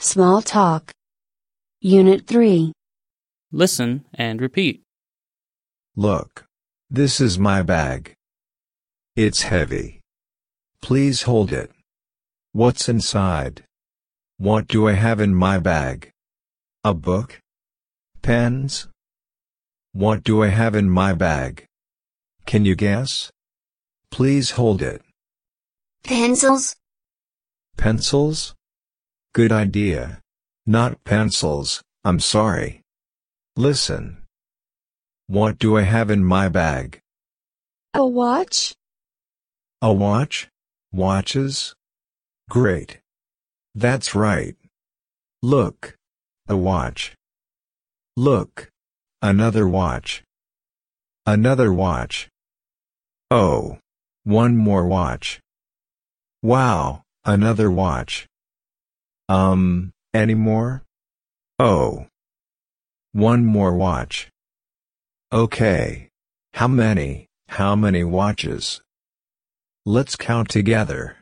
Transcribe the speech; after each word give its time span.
Small 0.00 0.42
Talk. 0.42 0.92
Unit 1.80 2.24
3. 2.24 2.72
Listen 3.50 4.04
and 4.14 4.40
repeat. 4.40 4.84
Look. 5.96 6.44
This 6.88 7.20
is 7.20 7.36
my 7.36 7.62
bag. 7.62 8.14
It's 9.16 9.42
heavy. 9.42 10.00
Please 10.82 11.22
hold 11.22 11.52
it. 11.52 11.72
What's 12.52 12.88
inside? 12.88 13.64
What 14.36 14.68
do 14.68 14.86
I 14.86 14.92
have 14.92 15.20
in 15.20 15.34
my 15.34 15.58
bag? 15.58 16.12
A 16.84 16.94
book? 16.94 17.40
Pens? 18.22 18.86
What 19.90 20.22
do 20.22 20.44
I 20.44 20.48
have 20.48 20.76
in 20.76 20.88
my 20.88 21.12
bag? 21.12 21.66
Can 22.46 22.64
you 22.64 22.76
guess? 22.76 23.32
Please 24.12 24.52
hold 24.52 24.80
it. 24.80 25.02
Pencils. 26.04 26.76
Pencils? 27.76 28.54
Good 29.34 29.52
idea. 29.52 30.20
Not 30.66 31.02
pencils, 31.04 31.82
I'm 32.04 32.20
sorry. 32.20 32.82
Listen. 33.56 34.22
What 35.26 35.58
do 35.58 35.76
I 35.76 35.82
have 35.82 36.10
in 36.10 36.24
my 36.24 36.48
bag? 36.48 37.00
A 37.94 38.06
watch. 38.06 38.74
A 39.82 39.92
watch? 39.92 40.48
Watches? 40.92 41.74
Great. 42.48 42.98
That's 43.74 44.14
right. 44.14 44.56
Look. 45.42 45.96
A 46.48 46.56
watch. 46.56 47.14
Look. 48.16 48.70
Another 49.20 49.68
watch. 49.68 50.22
Another 51.26 51.72
watch. 51.72 52.28
Oh. 53.30 53.78
One 54.24 54.56
more 54.56 54.86
watch. 54.86 55.40
Wow, 56.42 57.02
another 57.24 57.70
watch. 57.70 58.26
Um, 59.28 59.92
any 60.14 60.34
more? 60.34 60.84
Oh. 61.58 62.06
One 63.12 63.44
more 63.44 63.76
watch. 63.76 64.28
Okay. 65.32 66.08
How 66.54 66.68
many, 66.68 67.26
how 67.48 67.76
many 67.76 68.04
watches? 68.04 68.80
Let's 69.84 70.16
count 70.16 70.48
together. 70.48 71.16